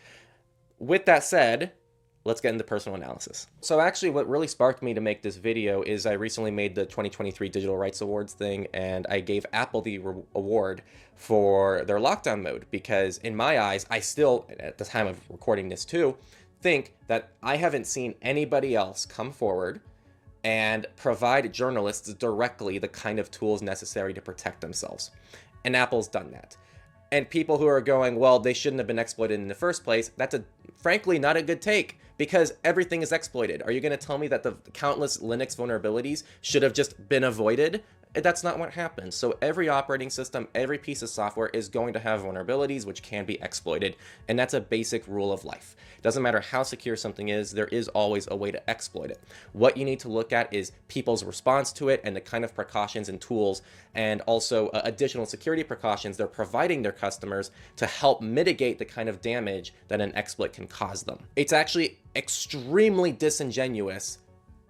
With 0.77 1.05
that 1.05 1.23
said, 1.23 1.71
let's 2.23 2.41
get 2.41 2.51
into 2.53 2.63
personal 2.63 2.95
analysis. 2.95 3.47
So 3.61 3.79
actually 3.79 4.11
what 4.11 4.29
really 4.29 4.47
sparked 4.47 4.83
me 4.83 4.93
to 4.93 5.01
make 5.01 5.21
this 5.21 5.37
video 5.37 5.81
is 5.81 6.05
I 6.05 6.13
recently 6.13 6.51
made 6.51 6.75
the 6.75 6.85
2023 6.85 7.49
Digital 7.49 7.77
Rights 7.77 8.01
Awards 8.01 8.33
thing 8.33 8.67
and 8.73 9.07
I 9.09 9.19
gave 9.21 9.45
Apple 9.53 9.81
the 9.81 9.99
award 10.35 10.83
for 11.15 11.83
their 11.85 11.99
lockdown 11.99 12.41
mode 12.41 12.65
because 12.69 13.17
in 13.19 13.35
my 13.35 13.59
eyes, 13.59 13.85
I 13.89 13.99
still, 13.99 14.45
at 14.59 14.77
the 14.77 14.85
time 14.85 15.07
of 15.07 15.17
recording 15.29 15.69
this 15.69 15.85
too, 15.85 16.15
think 16.61 16.93
that 17.07 17.31
I 17.41 17.57
haven't 17.57 17.87
seen 17.87 18.15
anybody 18.21 18.75
else 18.75 19.05
come 19.05 19.31
forward 19.31 19.81
and 20.43 20.87
provide 20.95 21.51
journalists 21.53 22.13
directly 22.13 22.77
the 22.77 22.87
kind 22.87 23.19
of 23.19 23.31
tools 23.31 23.61
necessary 23.61 24.13
to 24.13 24.21
protect 24.21 24.61
themselves. 24.61 25.11
And 25.65 25.75
Apple's 25.75 26.07
done 26.07 26.31
that 26.31 26.55
and 27.11 27.29
people 27.29 27.57
who 27.57 27.67
are 27.67 27.81
going, 27.81 28.15
well, 28.15 28.39
they 28.39 28.53
shouldn't 28.53 28.79
have 28.79 28.87
been 28.87 28.99
exploited 28.99 29.39
in 29.39 29.47
the 29.47 29.55
first 29.55 29.83
place, 29.83 30.11
that's 30.17 30.33
a 30.33 30.43
frankly 30.77 31.19
not 31.19 31.37
a 31.37 31.41
good 31.41 31.61
take 31.61 31.99
because 32.21 32.53
everything 32.63 33.01
is 33.01 33.11
exploited. 33.11 33.63
Are 33.63 33.71
you 33.71 33.81
going 33.81 33.97
to 33.97 33.97
tell 33.97 34.19
me 34.19 34.27
that 34.27 34.43
the 34.43 34.51
countless 34.73 35.17
Linux 35.17 35.57
vulnerabilities 35.57 36.21
should 36.41 36.61
have 36.61 36.71
just 36.71 37.09
been 37.09 37.23
avoided? 37.23 37.81
that's 38.13 38.43
not 38.43 38.59
what 38.59 38.71
happens. 38.71 39.15
So 39.15 39.37
every 39.41 39.69
operating 39.69 40.09
system, 40.09 40.47
every 40.53 40.77
piece 40.77 41.01
of 41.01 41.09
software 41.09 41.47
is 41.47 41.69
going 41.69 41.93
to 41.93 41.99
have 41.99 42.21
vulnerabilities 42.21 42.85
which 42.85 43.01
can 43.01 43.25
be 43.25 43.41
exploited, 43.41 43.95
and 44.27 44.37
that's 44.37 44.53
a 44.53 44.59
basic 44.59 45.07
rule 45.07 45.31
of 45.31 45.45
life. 45.45 45.75
Doesn't 46.01 46.21
matter 46.21 46.41
how 46.41 46.63
secure 46.63 46.97
something 46.97 47.29
is, 47.29 47.51
there 47.51 47.67
is 47.67 47.87
always 47.89 48.27
a 48.29 48.35
way 48.35 48.51
to 48.51 48.69
exploit 48.69 49.11
it. 49.11 49.19
What 49.53 49.77
you 49.77 49.85
need 49.85 49.99
to 50.01 50.09
look 50.09 50.33
at 50.33 50.53
is 50.53 50.73
people's 50.89 51.23
response 51.23 51.71
to 51.73 51.89
it 51.89 52.01
and 52.03 52.15
the 52.15 52.21
kind 52.21 52.43
of 52.43 52.53
precautions 52.53 53.07
and 53.07 53.21
tools 53.21 53.61
and 53.93 54.21
also 54.21 54.67
uh, 54.69 54.81
additional 54.83 55.25
security 55.25 55.63
precautions 55.63 56.17
they're 56.17 56.27
providing 56.27 56.81
their 56.81 56.91
customers 56.91 57.51
to 57.75 57.85
help 57.85 58.21
mitigate 58.21 58.79
the 58.79 58.85
kind 58.85 59.09
of 59.09 59.21
damage 59.21 59.73
that 59.87 60.01
an 60.01 60.13
exploit 60.15 60.53
can 60.53 60.67
cause 60.67 61.03
them. 61.03 61.19
It's 61.35 61.53
actually 61.53 61.97
extremely 62.15 63.11
disingenuous 63.11 64.19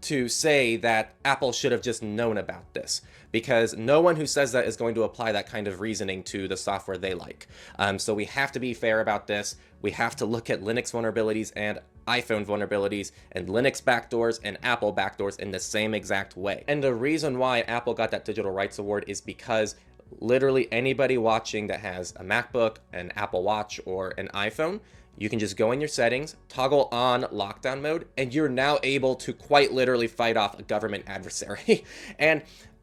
to 0.02 0.28
say 0.28 0.78
that 0.78 1.14
Apple 1.24 1.52
should 1.52 1.72
have 1.72 1.82
just 1.82 2.02
known 2.02 2.38
about 2.38 2.74
this 2.74 3.02
because 3.32 3.76
no 3.76 4.02
one 4.02 4.16
who 4.16 4.26
says 4.26 4.52
that 4.52 4.66
is 4.66 4.76
going 4.76 4.96
to 4.96 5.04
apply 5.04 5.32
that 5.32 5.48
kind 5.48 5.68
of 5.68 5.80
reasoning 5.80 6.24
to 6.24 6.48
the 6.48 6.58
software 6.58 6.98
they 6.98 7.14
like. 7.14 7.48
Um, 7.80 8.00
so 8.00 8.14
we 8.14 8.26
have 8.26 8.52
to 8.54 8.60
be 8.60 8.74
fair 8.74 9.00
about 9.00 9.28
this. 9.28 9.56
We 9.82 9.92
have 9.92 10.16
to 10.18 10.26
look 10.26 10.50
at 10.50 10.62
Linux 10.62 10.92
vulnerabilities 10.92 11.52
and 11.56 11.80
iPhone 12.08 12.46
vulnerabilities 12.46 13.12
and 13.32 13.48
Linux 13.48 13.82
backdoors 13.82 14.40
and 14.44 14.58
Apple 14.64 14.94
backdoors 14.94 15.40
in 15.40 15.52
the 15.52 15.60
same 15.60 15.94
exact 15.94 16.36
way. 16.36 16.64
And 16.68 16.84
the 16.84 16.94
reason 16.94 17.38
why 17.38 17.62
Apple 17.62 17.94
got 17.94 18.12
that 18.12 18.26
Digital 18.26 18.52
Rights 18.52 18.80
Award 18.80 19.06
is 19.08 19.22
because 19.22 19.76
literally 20.20 20.68
anybody 20.72 21.18
watching 21.18 21.68
that 21.68 21.80
has 21.80 22.12
a 22.18 22.24
MacBook, 22.24 22.78
an 22.92 23.12
Apple 23.16 23.44
Watch, 23.44 23.80
or 23.86 24.14
an 24.18 24.30
iPhone 24.34 24.82
you 25.18 25.30
can 25.30 25.40
just 25.40 25.58
go 25.58 25.72
in 25.72 25.80
your 25.80 25.88
settings, 25.88 26.36
toggle 26.50 26.90
on 26.92 27.24
lockdown 27.24 27.82
mode, 27.82 28.08
and 28.18 28.34
you're 28.34 28.50
now 28.50 28.80
able 28.84 29.16
to 29.16 29.34
quite 29.34 29.72
literally 29.72 30.08
fight 30.08 30.38
off 30.38 30.58
a 30.58 30.64
government 30.64 31.04
adversary. 31.08 31.84
and 32.20 32.42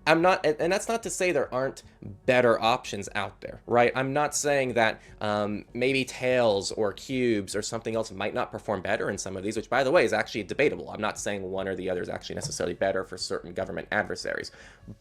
I'm 0.08 0.22
not, 0.22 0.46
and 0.46 0.72
that's 0.72 0.88
not 0.88 1.02
to 1.02 1.10
say 1.10 1.32
there 1.32 1.52
aren't 1.52 1.82
better 2.24 2.58
options 2.62 3.10
out 3.14 3.42
there, 3.42 3.60
right? 3.66 3.92
I'm 3.94 4.14
not 4.14 4.34
saying 4.34 4.72
that 4.72 5.02
um, 5.20 5.66
maybe 5.74 6.02
Tails 6.06 6.72
or 6.72 6.94
Qubes 6.94 7.54
or 7.54 7.60
something 7.60 7.94
else 7.94 8.10
might 8.10 8.32
not 8.32 8.50
perform 8.50 8.80
better 8.80 9.10
in 9.10 9.18
some 9.18 9.36
of 9.36 9.42
these, 9.42 9.54
which 9.54 9.68
by 9.68 9.84
the 9.84 9.90
way 9.90 10.06
is 10.06 10.14
actually 10.14 10.44
debatable. 10.44 10.90
I'm 10.90 11.02
not 11.02 11.18
saying 11.18 11.42
one 11.42 11.68
or 11.68 11.74
the 11.74 11.90
other 11.90 12.00
is 12.00 12.08
actually 12.08 12.36
necessarily 12.36 12.74
better 12.74 13.04
for 13.04 13.18
certain 13.18 13.52
government 13.52 13.88
adversaries. 13.92 14.50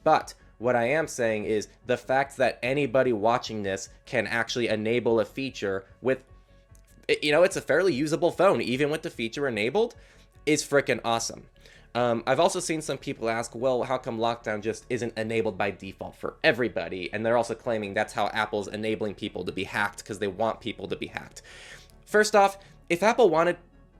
But 0.04 0.34
what 0.58 0.76
I 0.76 0.90
am 0.90 1.08
saying 1.08 1.46
is 1.46 1.70
the 1.86 1.98
fact 1.98 2.36
that 2.38 2.60
anybody 2.62 3.14
watching 3.14 3.64
this 3.64 3.88
can 4.06 4.28
actually 4.28 4.68
enable 4.68 5.22
a 5.22 5.26
feature 5.26 5.86
with 6.02 6.20
you 7.22 7.32
know, 7.32 7.44
it's 7.44 7.56
a 7.56 7.62
fairly 7.62 7.94
usable 7.94 8.32
phone, 8.32 8.62
even 8.62 8.90
with 8.90 9.02
the 9.02 9.10
feature 9.10 9.48
enabled, 9.48 9.96
is 10.46 10.64
freaking 10.64 11.00
awesome. 11.04 11.46
Um, 11.96 12.24
I've 12.28 12.40
also 12.40 12.60
seen 12.60 12.82
some 12.82 12.98
people 12.98 13.30
ask, 13.30 13.56
well, 13.56 13.84
how 13.84 13.98
come 13.98 14.20
lockdown 14.20 14.62
just 14.62 14.86
isn't 14.90 15.18
enabled 15.18 15.58
by 15.58 15.72
default 15.72 16.16
for 16.16 16.36
everybody? 16.44 17.12
And 17.12 17.26
they're 17.26 17.38
also 17.38 17.56
claiming 17.56 17.94
that's 17.94 18.14
how 18.14 18.28
Apple's 18.28 18.68
enabling 18.68 19.16
people 19.16 19.44
to 19.46 19.52
be 19.52 19.64
hacked 19.64 20.00
because 20.00 20.20
they 20.20 20.28
want 20.28 20.60
people 20.60 20.88
to 20.90 20.96
be 20.96 21.08
hacked. 21.08 21.42
First 22.06 22.36
off, 22.36 22.58
if 22.90 23.02
Apple 23.02 23.30
wanted 23.30 23.58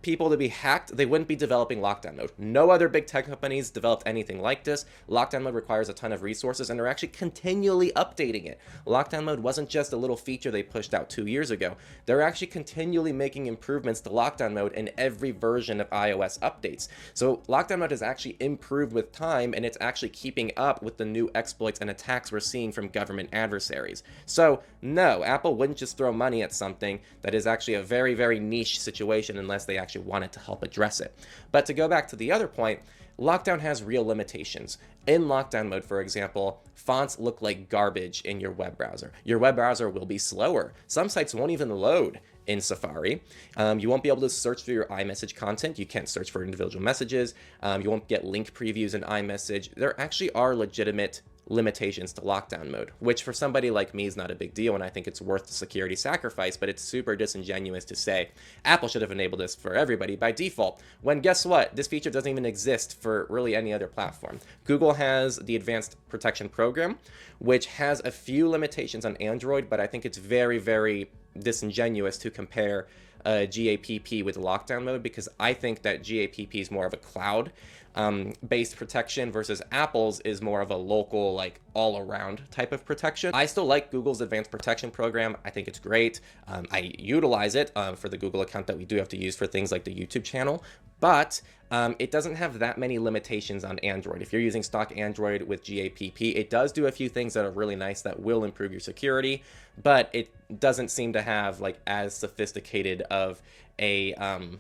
people 0.08 0.30
to 0.30 0.38
be 0.38 0.48
hacked, 0.48 0.96
they 0.96 1.06
wouldn't 1.06 1.28
be 1.28 1.36
developing 1.36 1.82
Lockdown 1.82 2.16
Mode. 2.16 2.32
No 2.38 2.70
other 2.70 2.88
big 2.88 3.08
tech 3.08 3.26
companies 3.26 3.70
developed 3.70 4.04
anything 4.06 4.40
like 4.40 4.64
this. 4.64 4.86
Lockdown 5.10 5.42
Mode 5.42 5.54
requires 5.54 5.90
a 5.90 5.94
ton 5.94 6.14
of 6.14 6.22
resources, 6.22 6.70
and 6.70 6.80
they're 6.80 6.88
actually 6.88 7.10
continually 7.10 7.92
updating 7.92 8.46
it. 8.46 8.58
Lockdown 8.86 9.26
Mode 9.26 9.42
wasn't 9.42 9.68
just 9.68 9.92
a 9.92 9.98
little 9.98 10.16
feature 10.16 10.50
they 10.50 10.64
pushed 10.64 10.94
out 10.94 11.10
two 11.10 11.26
years 11.26 11.52
ago. 11.52 11.76
They're 12.06 12.22
actually 12.22 12.48
continually 12.48 13.12
making 13.12 13.48
improvements 13.48 14.00
to 14.00 14.10
Lockdown 14.10 14.54
Mode 14.54 14.72
in 14.76 14.90
every 14.98 15.32
version 15.32 15.82
of 15.82 15.90
iOS 15.90 16.40
updates. 16.40 16.88
So 17.14 17.44
Lockdown 17.50 17.80
Mode 17.80 17.92
has 17.92 18.02
actually 18.02 18.38
improved 18.40 18.94
with 18.94 19.12
time, 19.12 19.54
and 19.54 19.66
it's 19.66 19.78
actually 19.82 20.10
keeping 20.10 20.54
up 20.56 20.82
with 20.82 20.96
the 20.96 21.04
new 21.04 21.30
exploits 21.36 21.82
and 21.82 21.90
attacks 21.90 22.32
we're 22.32 22.40
seeing 22.40 22.72
from 22.72 22.88
government 22.88 23.28
adversaries. 23.34 24.04
So, 24.26 24.64
no, 24.82 25.26
Apple 25.26 25.58
wouldn't 25.58 25.78
just 25.78 25.98
throw 25.98 26.14
money 26.14 26.44
at 26.44 26.54
something 26.54 27.02
that 27.24 27.36
is 27.36 27.46
actually 27.46 27.74
a 27.74 27.84
very, 27.84 28.14
very 28.14 28.40
niche 28.40 28.80
situation 28.80 29.38
unless 29.38 29.66
they 29.66 29.78
actually 29.78 29.97
wanted 29.98 30.32
to 30.34 30.40
help 30.40 30.64
address 30.64 31.00
it. 31.00 31.18
But 31.52 31.66
to 31.68 31.74
go 31.74 31.88
back 31.88 32.08
to 32.10 32.16
the 32.16 32.32
other 32.32 32.48
point, 32.48 32.82
Lockdown 33.20 33.60
has 33.62 33.82
real 33.82 34.06
limitations. 34.06 34.78
In 35.08 35.24
lockdown 35.24 35.70
mode, 35.70 35.84
for 35.84 36.02
example, 36.02 36.62
fonts 36.76 37.18
look 37.18 37.42
like 37.42 37.68
garbage 37.68 38.22
in 38.22 38.40
your 38.40 38.52
web 38.52 38.78
browser. 38.78 39.12
Your 39.24 39.40
web 39.40 39.56
browser 39.56 39.90
will 39.90 40.06
be 40.06 40.20
slower. 40.20 40.74
Some 40.86 41.10
sites 41.10 41.34
won't 41.34 41.52
even 41.52 41.70
load 41.70 42.20
in 42.46 42.62
Safari. 42.62 43.24
Um, 43.56 43.80
you 43.80 43.90
won't 43.90 44.04
be 44.04 44.10
able 44.10 44.22
to 44.22 44.30
search 44.30 44.64
for 44.64 44.72
your 44.72 44.86
iMessage 44.86 45.36
content. 45.36 45.80
You 45.80 45.88
can't 45.88 46.08
search 46.08 46.30
for 46.30 46.44
individual 46.44 46.84
messages. 46.84 47.34
Um, 47.64 47.82
you 47.82 47.90
won't 47.90 48.08
get 48.08 48.24
link 48.24 48.54
previews 48.54 48.94
in 48.94 49.02
iMessage. 49.02 49.74
There 49.74 50.00
actually 50.00 50.32
are 50.34 50.56
legitimate 50.56 51.22
limitations 51.50 52.14
to 52.14 52.22
lockdown 52.22 52.70
mode, 52.70 52.92
which 53.00 53.24
for 53.24 53.34
somebody 53.34 53.72
like 53.72 53.94
me 53.94 54.06
is 54.06 54.18
not 54.18 54.32
a 54.32 54.36
big 54.36 54.54
deal 54.54 54.76
and 54.76 54.84
I 54.84 54.90
think 54.90 55.08
it's 55.08 55.22
worth 55.22 55.48
the 55.48 55.54
security 55.54 55.96
sacrifice, 55.96 56.58
but 56.58 56.70
it's 56.70 56.82
super 56.82 57.16
disingenuous 57.16 57.86
to 57.86 57.96
say 57.96 58.30
Apple 58.66 58.90
should 58.90 59.02
have 59.02 59.12
enabled 59.12 59.40
this 59.40 59.56
for 59.56 59.74
everybody 59.74 60.16
by 60.16 60.32
default, 60.32 60.82
when 61.02 61.22
guess 61.22 61.46
what? 61.46 61.76
This 61.76 61.88
feature 61.88 62.10
doesn't 62.10 62.30
even 62.30 62.46
exist 62.46 63.00
for 63.02 63.28
really 63.30 63.56
any 63.56 63.72
other 63.74 63.88
platform. 63.88 64.40
Google 64.66 64.94
has 64.94 65.38
the 65.38 65.56
Advanced 65.56 65.96
Protection 66.10 66.50
Program, 66.50 66.98
which 67.40 67.68
has 67.68 68.02
a 68.02 68.12
few 68.12 68.50
limitations 68.50 69.06
on 69.06 69.16
Android, 69.18 69.70
but 69.70 69.80
I 69.80 69.88
think 69.88 70.06
it's 70.06 70.18
very, 70.18 70.58
very 70.58 71.10
disingenuous 71.38 72.18
to 72.20 72.32
compare 72.32 72.88
uh, 73.26 73.46
GAPP 73.46 74.24
with 74.24 74.38
lockdown 74.38 74.84
mode 74.84 75.04
because 75.04 75.28
I 75.40 75.54
think 75.54 75.82
that 75.82 76.02
GAPP 76.02 76.56
is 76.56 76.72
more 76.72 76.86
of 76.86 76.94
a 76.94 76.98
cloud 76.98 77.52
um, 77.98 78.34
based 78.48 78.76
protection 78.76 79.32
versus 79.32 79.62
Apple's 79.72 80.20
is 80.22 80.42
more 80.42 80.62
of 80.62 80.70
a 80.70 80.76
local, 80.76 81.34
like 81.34 81.60
all 81.74 81.98
around 81.98 82.44
type 82.52 82.72
of 82.72 82.86
protection. 82.86 83.32
I 83.34 83.48
still 83.48 83.66
like 83.66 83.92
Google's 83.92 84.22
advanced 84.22 84.52
protection 84.52 84.92
program. 84.92 85.36
I 85.44 85.50
think 85.50 85.68
it's 85.68 85.80
great. 85.80 86.22
Um, 86.48 86.68
I 86.72 86.94
utilize 87.00 87.56
it 87.56 87.72
um, 87.76 87.96
for 87.96 88.08
the 88.08 88.18
Google 88.18 88.42
account 88.42 88.68
that 88.68 88.78
we 88.78 88.86
do 88.86 88.98
have 88.98 89.10
to 89.10 89.18
use 89.18 89.36
for 89.36 89.48
things 89.48 89.72
like 89.72 89.84
the 89.84 89.94
YouTube 89.94 90.24
channel, 90.24 90.64
but 91.00 91.42
um, 91.72 91.96
it 91.98 92.12
doesn't 92.12 92.36
have 92.36 92.60
that 92.60 92.78
many 92.78 93.00
limitations 93.00 93.66
on 93.66 93.80
Android. 93.80 94.22
If 94.22 94.32
you're 94.32 94.44
using 94.44 94.62
stock 94.62 94.96
Android 94.96 95.42
with 95.42 95.64
GAPP, 95.64 96.36
it 96.36 96.52
does 96.52 96.72
do 96.72 96.86
a 96.86 96.92
few 96.92 97.10
things 97.10 97.34
that 97.34 97.46
are 97.46 97.52
really 97.52 97.76
nice 97.76 98.04
that 98.04 98.20
will 98.20 98.44
improve 98.44 98.72
your 98.72 98.80
security, 98.80 99.44
but 99.82 100.10
it 100.14 100.32
doesn't 100.60 100.90
seem 100.90 101.14
to 101.14 101.22
have 101.24 101.60
like 101.60 101.80
as 101.88 102.16
sophisticated 102.16 103.02
of 103.04 103.42
a 103.80 104.14
um, 104.16 104.60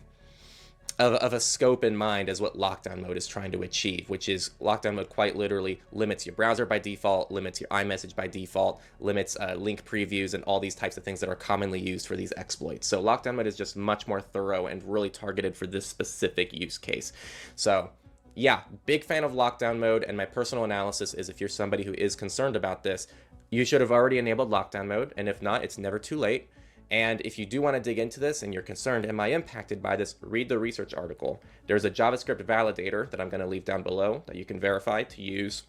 of, 1.00 1.13
of 1.13 1.34
a 1.34 1.39
scope 1.39 1.84
in 1.84 1.96
mind 1.96 2.27
as 2.27 2.42
what 2.42 2.58
lockdown 2.58 3.01
mode 3.01 3.18
is 3.18 3.27
trying 3.27 3.51
to 3.51 3.62
achieve, 3.62 4.10
which 4.10 4.27
is 4.27 4.51
lockdown 4.60 4.96
mode 4.96 5.10
quite 5.10 5.36
literally 5.36 5.80
limits 5.92 6.25
your 6.25 6.34
browser 6.34 6.66
by 6.66 6.80
default, 6.80 7.30
limits 7.32 7.62
your 7.62 7.70
iMessage 7.70 8.16
by 8.16 8.27
default, 8.27 8.82
limits 9.00 9.38
uh, 9.39 9.56
link 9.56 9.86
previews, 9.86 10.34
and 10.34 10.44
all 10.46 10.60
these 10.60 10.75
types 10.75 10.98
of 10.98 11.04
things 11.04 11.20
that 11.20 11.30
are 11.30 11.36
commonly 11.36 11.80
used 11.80 12.08
for 12.08 12.16
these 12.16 12.34
exploits. 12.36 12.88
So 12.88 13.01
lockdown 13.01 13.36
mode 13.36 13.48
is 13.48 13.56
just 13.56 13.77
much 13.77 14.08
more 14.08 14.22
thorough 14.22 14.68
and 14.68 14.84
really 14.84 15.10
targeted 15.10 15.56
for 15.56 15.68
this 15.68 15.86
specific 15.86 16.54
use 16.54 16.77
case. 16.77 17.13
So 17.56 17.92
yeah, 18.34 18.62
big 18.86 19.04
fan 19.04 19.24
of 19.24 19.34
lockdown 19.34 19.80
mode, 19.80 20.04
and 20.04 20.18
my 20.18 20.25
personal 20.25 20.63
analysis 20.63 21.13
is 21.13 21.30
if 21.30 21.39
you're 21.39 21.50
somebody 21.50 21.84
who 21.84 21.94
is 21.94 22.16
concerned 22.16 22.56
about 22.56 22.84
this, 22.84 23.08
you 23.50 23.66
should 23.66 23.82
have 23.82 23.92
already 23.92 24.18
enabled 24.18 24.51
lockdown 24.51 24.88
mode, 24.88 25.13
and 25.16 25.30
if 25.30 25.42
not, 25.42 25.63
it's 25.63 25.77
never 25.77 26.00
too 26.00 26.18
late. 26.18 26.50
And 26.89 27.22
if 27.25 27.38
you 27.38 27.46
do 27.46 27.62
want 27.62 27.75
to 27.75 27.82
dig 27.82 28.00
into 28.00 28.20
this 28.20 28.44
and 28.44 28.53
you're 28.53 28.63
concerned, 28.63 29.06
am 29.06 29.20
I 29.20 29.27
impacted 29.27 29.82
by 29.82 29.96
this? 29.96 30.15
Read 30.22 30.48
the 30.48 30.58
research 30.58 30.94
article. 30.94 31.41
There's 31.65 31.84
a 31.84 31.91
JavaScript 31.91 32.41
validator 32.44 33.10
that 33.12 33.20
I'm 33.20 33.29
going 33.29 33.41
to 33.41 33.48
leave 33.48 33.65
down 33.65 33.84
below 33.84 34.24
that 34.27 34.38
you 34.38 34.46
can 34.46 34.60
verify 34.60 35.03
to 35.03 35.22
use 35.22 35.63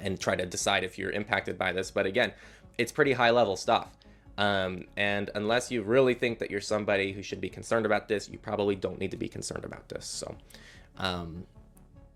and 0.00 0.20
try 0.20 0.36
to 0.36 0.44
decide 0.44 0.84
if 0.84 0.98
you're 0.98 1.10
impacted 1.10 1.56
by 1.56 1.72
this. 1.72 1.90
But 1.90 2.04
again, 2.04 2.32
it's 2.76 2.92
pretty 2.92 3.14
high 3.14 3.30
level 3.30 3.56
stuff. 3.56 3.88
Um, 4.38 4.84
and 4.98 5.30
unless 5.34 5.70
you 5.70 5.82
really 5.82 6.12
think 6.12 6.38
that 6.40 6.50
you're 6.50 6.60
somebody 6.60 7.12
who 7.12 7.22
should 7.22 7.40
be 7.40 7.48
concerned 7.48 7.86
about 7.86 8.08
this, 8.08 8.28
you 8.28 8.38
probably 8.38 8.74
don't 8.74 8.98
need 8.98 9.12
to 9.12 9.16
be 9.16 9.28
concerned 9.28 9.64
about 9.64 9.88
this. 9.88 10.04
So 10.04 10.34
um, 10.98 11.46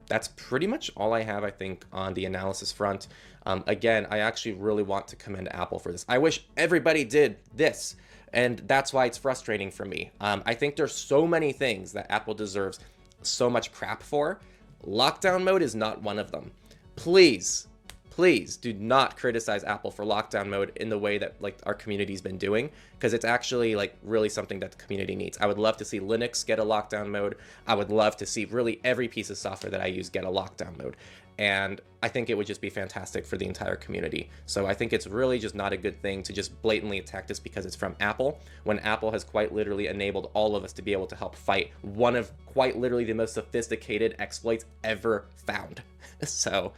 that's 0.07 0.29
pretty 0.37 0.67
much 0.67 0.91
all 0.97 1.15
I 1.15 1.23
have, 1.23 1.45
I 1.45 1.51
think, 1.51 1.87
on 1.93 2.13
the 2.13 2.27
analysis 2.27 2.71
front. 2.73 3.09
Um, 3.47 3.65
again, 3.67 4.07
I 4.11 4.19
actually 4.19 4.53
really 4.53 4.83
want 4.83 5.09
to 5.09 5.17
commend 5.17 5.51
Apple 5.55 5.79
for 5.79 5.93
this. 5.93 6.05
I 6.09 6.19
wish 6.19 6.45
everybody 6.59 7.05
did 7.05 7.39
this 7.55 7.97
and 8.33 8.59
that's 8.67 8.93
why 8.93 9.07
it's 9.07 9.19
frustrating 9.19 9.71
for 9.71 9.85
me. 9.85 10.11
Um, 10.21 10.43
I 10.47 10.55
think 10.55 10.77
there's 10.77 10.95
so 10.95 11.27
many 11.27 11.53
things 11.53 11.93
that 11.93 12.11
Apple 12.11 12.35
deserves 12.35 12.79
so 13.23 13.51
much 13.51 13.73
crap 13.73 14.03
for. 14.03 14.41
Lockdown 14.87 15.43
mode 15.43 15.63
is 15.63 15.75
not 15.75 16.03
one 16.03 16.19
of 16.19 16.31
them. 16.31 16.53
Please, 16.97 17.69
please 18.09 18.57
do 18.57 18.73
not 18.73 19.17
criticize 19.17 19.65
Apple 19.65 19.91
for 19.91 20.05
lockdown 20.05 20.49
mode 20.49 20.73
in 20.77 20.89
the 20.89 20.99
way 20.99 21.19
that 21.19 21.41
like 21.41 21.59
our 21.65 21.75
community's 21.75 22.21
been 22.21 22.39
doing 22.39 22.71
because 22.93 23.13
it's 23.13 23.25
actually 23.25 23.75
like 23.75 23.97
really 24.03 24.29
something 24.29 24.61
that 24.61 24.73
the 24.73 24.77
community 24.77 25.17
needs. 25.17 25.39
I 25.39 25.47
would 25.47 25.59
love 25.59 25.77
to 25.79 25.85
see 25.85 26.01
Linux 26.01 26.45
get 26.45 26.59
a 26.59 26.65
lockdown 26.65 27.09
mode. 27.09 27.37
I 27.67 27.75
would 27.75 27.91
love 27.91 28.17
to 28.19 28.27
see 28.27 28.45
really 28.45 28.81
every 28.85 29.09
piece 29.09 29.31
of 29.31 29.39
software 29.39 29.71
that 29.71 29.81
I 29.81 29.87
use 29.87 30.09
get 30.09 30.25
a 30.25 30.29
lockdown 30.29 30.79
mode 30.79 30.97
and 31.41 31.81
I 32.03 32.09
think 32.09 32.29
it 32.29 32.37
would 32.37 32.47
just 32.47 32.61
be 32.61 32.69
fantastic 32.69 33.25
for 33.25 33.39
the 33.39 33.47
entire 33.47 33.75
community. 33.75 34.29
So 34.45 34.67
I 34.67 34.75
think 34.75 34.93
it's 34.93 35.07
really 35.07 35.39
just 35.39 35.55
not 35.55 35.73
a 35.73 35.77
good 35.79 36.01
thing 36.03 36.23
to 36.25 36.35
just 36.35 36.61
blatantly 36.61 36.99
attack 36.99 37.27
this 37.27 37.41
because 37.41 37.65
it's 37.65 37.75
from 37.75 37.97
Apple, 37.99 38.39
when 38.65 38.79
Apple 38.81 39.11
has 39.11 39.25
quite 39.25 39.51
literally 39.51 39.87
enabled 39.87 40.31
all 40.35 40.55
of 40.55 40.65
us 40.65 40.75
to 40.75 40.83
be 40.83 40.93
able 40.93 41.07
to 41.07 41.17
help 41.17 41.35
fight 41.35 41.71
one 41.81 42.15
of 42.15 42.31
quite 42.45 42.79
literally 42.79 43.05
the 43.05 43.15
most 43.15 43.33
sophisticated 43.33 44.17
exploits 44.19 44.67
ever 44.85 45.25
found. 45.47 45.83
so 46.25 46.75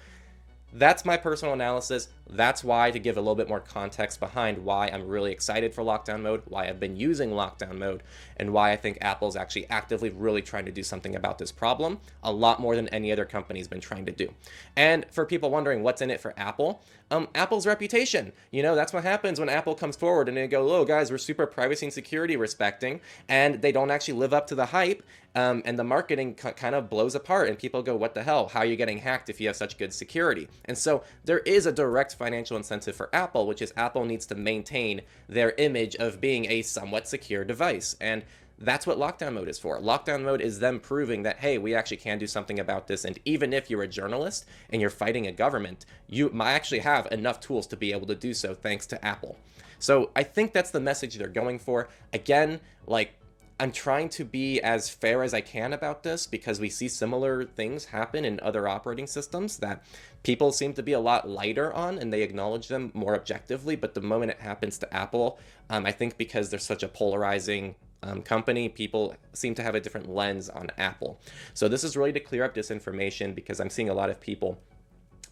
that's 0.75 1.05
my 1.05 1.17
personal 1.17 1.55
analysis. 1.55 2.09
That's 2.35 2.65
why, 2.65 2.91
to 2.91 2.99
give 2.99 3.17
a 3.17 3.21
little 3.21 3.35
bit 3.35 3.49
more 3.49 3.61
context 3.61 4.19
behind 4.21 4.59
why 4.65 4.89
I'm 4.89 5.07
really 5.07 5.33
excited 5.33 5.75
for 5.75 5.83
lockdown 5.83 6.23
mode, 6.23 6.43
why 6.47 6.69
I've 6.69 6.81
been 6.81 6.97
using 6.97 7.31
lockdown 7.31 7.79
mode, 7.79 8.03
and 8.37 8.53
why 8.53 8.73
I 8.73 8.77
think 8.77 8.99
Apple's 9.01 9.37
actually 9.37 9.69
actively 9.71 10.11
really 10.11 10.43
trying 10.43 10.65
to 10.65 10.73
do 10.73 10.83
something 10.83 11.15
about 11.15 11.39
this 11.39 11.53
problem, 11.53 12.01
a 12.23 12.33
lot 12.33 12.61
more 12.61 12.75
than 12.75 12.89
any 12.89 13.13
other 13.13 13.25
company's 13.25 13.69
been 13.69 13.81
trying 13.81 14.07
to 14.07 14.13
do. 14.13 14.33
And 14.77 15.07
for 15.11 15.27
people 15.27 15.51
wondering 15.51 15.83
what's 15.83 16.01
in 16.01 16.11
it 16.11 16.21
for 16.21 16.33
Apple, 16.37 16.83
um, 17.11 17.29
Apple's 17.35 17.67
reputation. 17.67 18.33
You 18.51 18.63
know, 18.63 18.75
that's 18.75 18.93
what 18.93 19.05
happens 19.05 19.39
when 19.39 19.51
Apple 19.51 19.75
comes 19.75 19.97
forward 19.97 20.29
and 20.29 20.37
they 20.37 20.47
go, 20.47 20.75
oh, 20.75 20.85
guys, 20.85 21.11
we're 21.11 21.19
super 21.19 21.47
privacy 21.47 21.87
and 21.87 21.93
security 21.93 22.37
respecting, 22.37 23.01
and 23.29 23.61
they 23.61 23.73
don't 23.73 23.91
actually 23.91 24.15
live 24.15 24.33
up 24.33 24.47
to 24.47 24.55
the 24.55 24.67
hype, 24.67 25.03
um, 25.35 25.63
and 25.65 25.79
the 25.79 25.85
marketing 25.85 26.35
kind 26.35 26.75
of 26.75 26.91
blows 26.91 27.15
apart, 27.15 27.49
and 27.49 27.59
people 27.59 27.83
go, 27.83 27.97
what 27.97 28.15
the 28.15 28.23
hell? 28.23 28.49
How 28.49 28.61
are 28.61 28.67
you 28.67 28.77
getting 28.77 28.99
hacked 28.99 29.31
if 29.31 29.41
you 29.41 29.47
have 29.47 29.57
such 29.57 29.79
good 29.79 29.93
security? 29.93 30.49
And 30.65 30.77
so 30.77 31.05
there 31.25 31.41
is 31.41 31.67
a 31.67 31.73
direct 31.73 32.15
financial 32.23 32.57
incentive 32.57 32.95
for 32.95 33.13
Apple, 33.13 33.49
which 33.49 33.61
is 33.61 33.75
Apple 33.77 34.05
needs 34.05 34.27
to 34.27 34.37
maintain 34.37 35.01
their 35.29 35.51
image 35.59 35.97
of 35.97 36.21
being 36.21 36.49
a 36.49 36.63
somewhat 36.63 37.09
secure 37.09 37.45
device. 37.45 37.97
And 38.01 38.23
that's 38.61 38.87
what 38.87 38.97
lockdown 38.97 39.33
mode 39.33 39.49
is 39.49 39.59
for. 39.59 39.81
Lockdown 39.81 40.23
mode 40.23 40.41
is 40.41 40.61
them 40.61 40.79
proving 40.79 41.25
that, 41.25 41.39
hey, 41.39 41.59
we 41.59 41.75
actually 41.75 41.97
can 41.97 42.21
do 42.21 42.29
something 42.29 42.61
about 42.61 42.87
this. 42.87 43.05
And 43.05 43.19
even 43.25 43.53
if 43.53 43.69
you're 43.69 43.83
a 43.83 43.89
journalist 43.89 44.47
and 44.71 44.81
you're 44.81 44.89
fighting 44.89 45.27
a 45.27 45.33
government, 45.33 45.85
you 46.07 46.31
might 46.33 46.53
actually 46.53 46.79
have 46.79 47.09
enough 47.11 47.41
tools 47.41 47.67
to 47.67 47.77
be 47.77 47.91
able 47.91 48.07
to 48.07 48.15
do 48.15 48.33
so 48.33 48.55
thanks 48.55 48.87
to 48.87 49.05
Apple. 49.05 49.37
So 49.81 50.13
I 50.15 50.23
think 50.23 50.53
that's 50.53 50.71
the 50.71 50.79
message 50.79 51.17
they're 51.17 51.27
going 51.27 51.59
for. 51.59 51.89
Again, 52.13 52.61
like 52.87 53.15
I'm 53.63 53.71
trying 53.71 54.09
to 54.09 54.25
be 54.25 54.61
as 54.61 54.91
fair 54.91 55.23
as 55.23 55.33
I 55.33 55.41
can 55.41 55.73
about 55.73 56.03
this 56.03 56.27
because 56.27 56.59
we 56.59 56.69
see 56.69 56.89
similar 56.89 57.45
things 57.45 57.85
happen 57.85 58.25
in 58.25 58.41
other 58.41 58.67
operating 58.67 59.07
systems 59.07 59.59
that 59.59 59.85
people 60.25 60.51
seem 60.51 60.73
to 60.73 60.83
be 60.83 60.95
a 60.95 60.99
lot 60.99 61.29
lighter 61.29 61.73
on 61.73 61.97
and 61.97 62.13
they 62.13 62.23
acknowledge 62.23 62.67
them 62.67 62.91
more 62.93 63.15
objectively. 63.15 63.77
But 63.77 63.95
the 63.95 64.01
moment 64.01 64.33
it 64.33 64.41
happens 64.41 64.79
to 64.79 64.93
Apple, 64.93 65.39
um, 65.71 65.87
I 65.87 65.93
think 65.93 66.19
because 66.19 66.51
they're 66.51 66.59
such 66.59 66.83
a 66.83 66.89
polarizing 66.89 67.77
um, 68.03 68.23
company, 68.23 68.69
people 68.69 69.15
seem 69.33 69.55
to 69.55 69.63
have 69.63 69.77
a 69.77 69.81
different 69.81 70.11
lens 70.11 70.49
on 70.49 70.71
Apple. 70.77 71.21
So 71.55 71.69
this 71.69 71.85
is 71.85 71.97
really 71.97 72.13
to 72.15 72.19
clear 72.19 72.43
up 72.43 72.57
disinformation 72.57 73.33
because 73.33 73.61
I'm 73.61 73.71
seeing 73.71 73.89
a 73.89 73.95
lot 73.95 74.11
of 74.11 74.21
people 74.21 74.59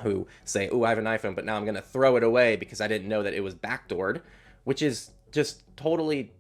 who 0.03 0.29
say, 0.45 0.69
oh, 0.69 0.85
I 0.85 0.91
have 0.91 0.99
an 0.99 1.05
iPhone, 1.07 1.35
but 1.35 1.45
now 1.45 1.57
I'm 1.57 1.65
going 1.65 1.75
to 1.75 1.83
throw 1.83 2.15
it 2.15 2.23
away 2.23 2.55
because 2.55 2.81
I 2.81 2.87
didn't 2.87 3.09
know 3.09 3.25
that 3.25 3.35
it 3.35 3.43
was 3.43 3.57
backdoored, 3.57 4.21
which 4.63 4.83
is 4.83 5.11
just 5.33 5.65
totally 5.77 6.31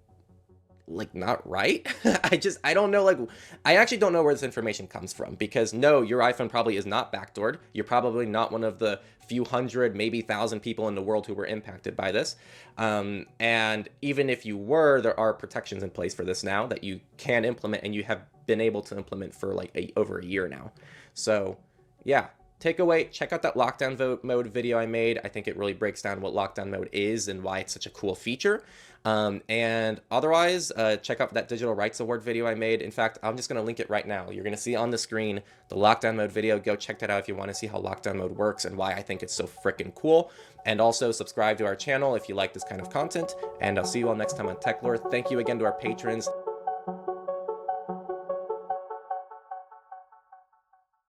like 0.90 1.14
not 1.14 1.48
right. 1.48 1.86
I 2.24 2.36
just 2.36 2.58
I 2.64 2.74
don't 2.74 2.90
know 2.90 3.04
like 3.04 3.18
I 3.64 3.76
actually 3.76 3.98
don't 3.98 4.12
know 4.12 4.22
where 4.22 4.34
this 4.34 4.42
information 4.42 4.86
comes 4.86 5.12
from 5.12 5.34
because 5.34 5.72
no, 5.72 6.02
your 6.02 6.20
iPhone 6.20 6.48
probably 6.48 6.76
is 6.76 6.86
not 6.86 7.12
backdoored. 7.12 7.58
You're 7.72 7.84
probably 7.84 8.26
not 8.26 8.52
one 8.52 8.64
of 8.64 8.78
the 8.78 9.00
few 9.26 9.44
hundred, 9.44 9.94
maybe 9.94 10.22
thousand 10.22 10.60
people 10.60 10.88
in 10.88 10.94
the 10.96 11.02
world 11.02 11.26
who 11.26 11.34
were 11.34 11.46
impacted 11.46 11.96
by 11.96 12.10
this. 12.10 12.36
Um, 12.78 13.26
and 13.38 13.88
even 14.02 14.28
if 14.28 14.44
you 14.44 14.56
were, 14.56 15.00
there 15.00 15.18
are 15.18 15.32
protections 15.32 15.82
in 15.82 15.90
place 15.90 16.14
for 16.14 16.24
this 16.24 16.42
now 16.42 16.66
that 16.66 16.82
you 16.82 17.00
can 17.16 17.44
implement 17.44 17.84
and 17.84 17.94
you 17.94 18.02
have 18.02 18.22
been 18.46 18.60
able 18.60 18.82
to 18.82 18.96
implement 18.96 19.32
for 19.32 19.54
like 19.54 19.70
a, 19.76 19.92
over 19.96 20.18
a 20.18 20.24
year 20.24 20.48
now. 20.48 20.72
So 21.14 21.58
yeah, 22.04 22.28
takeaway 22.60 23.10
check 23.10 23.32
out 23.32 23.42
that 23.42 23.54
lockdown 23.54 24.22
mode 24.22 24.46
video 24.48 24.78
i 24.78 24.86
made 24.86 25.18
i 25.24 25.28
think 25.28 25.48
it 25.48 25.56
really 25.56 25.72
breaks 25.72 26.02
down 26.02 26.20
what 26.20 26.32
lockdown 26.34 26.70
mode 26.70 26.88
is 26.92 27.26
and 27.28 27.42
why 27.42 27.58
it's 27.58 27.72
such 27.72 27.86
a 27.86 27.90
cool 27.90 28.14
feature 28.14 28.62
um, 29.04 29.40
and 29.48 30.00
otherwise, 30.10 30.70
uh, 30.72 30.96
check 30.96 31.20
out 31.20 31.32
that 31.32 31.48
Digital 31.48 31.74
Rights 31.74 32.00
Award 32.00 32.22
video 32.22 32.46
I 32.46 32.54
made. 32.54 32.82
In 32.82 32.90
fact, 32.90 33.18
I'm 33.22 33.36
just 33.36 33.48
going 33.48 33.58
to 33.58 33.64
link 33.64 33.80
it 33.80 33.88
right 33.88 34.06
now. 34.06 34.30
You're 34.30 34.44
going 34.44 34.54
to 34.54 34.60
see 34.60 34.76
on 34.76 34.90
the 34.90 34.98
screen 34.98 35.40
the 35.68 35.76
lockdown 35.76 36.16
mode 36.16 36.32
video. 36.32 36.58
Go 36.58 36.76
check 36.76 36.98
that 36.98 37.10
out 37.10 37.20
if 37.20 37.28
you 37.28 37.34
want 37.34 37.48
to 37.48 37.54
see 37.54 37.66
how 37.66 37.78
lockdown 37.78 38.16
mode 38.16 38.36
works 38.36 38.64
and 38.66 38.76
why 38.76 38.92
I 38.92 39.02
think 39.02 39.22
it's 39.22 39.34
so 39.34 39.46
freaking 39.46 39.94
cool. 39.94 40.30
And 40.66 40.80
also 40.80 41.12
subscribe 41.12 41.56
to 41.58 41.66
our 41.66 41.76
channel 41.76 42.14
if 42.14 42.28
you 42.28 42.34
like 42.34 42.52
this 42.52 42.64
kind 42.64 42.80
of 42.80 42.90
content. 42.90 43.34
And 43.60 43.78
I'll 43.78 43.86
see 43.86 44.00
you 44.00 44.08
all 44.08 44.14
next 44.14 44.36
time 44.36 44.48
on 44.48 44.60
tech 44.60 44.82
Techlore. 44.82 45.10
Thank 45.10 45.30
you 45.30 45.38
again 45.38 45.58
to 45.60 45.64
our 45.64 45.72
patrons. 45.72 46.28